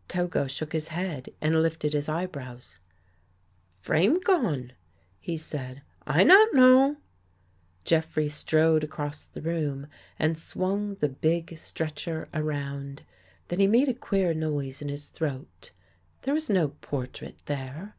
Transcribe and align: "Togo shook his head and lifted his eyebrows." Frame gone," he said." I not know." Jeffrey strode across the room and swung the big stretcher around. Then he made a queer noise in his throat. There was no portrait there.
"Togo 0.08 0.48
shook 0.48 0.72
his 0.72 0.88
head 0.88 1.28
and 1.40 1.62
lifted 1.62 1.92
his 1.92 2.08
eyebrows." 2.08 2.80
Frame 3.82 4.18
gone," 4.18 4.72
he 5.20 5.36
said." 5.36 5.80
I 6.08 6.24
not 6.24 6.52
know." 6.52 6.96
Jeffrey 7.84 8.28
strode 8.28 8.82
across 8.82 9.24
the 9.26 9.40
room 9.42 9.86
and 10.18 10.36
swung 10.36 10.96
the 10.96 11.08
big 11.08 11.56
stretcher 11.56 12.28
around. 12.34 13.04
Then 13.46 13.60
he 13.60 13.68
made 13.68 13.88
a 13.88 13.94
queer 13.94 14.34
noise 14.34 14.82
in 14.82 14.88
his 14.88 15.06
throat. 15.08 15.70
There 16.22 16.34
was 16.34 16.50
no 16.50 16.70
portrait 16.80 17.36
there. 17.44 17.94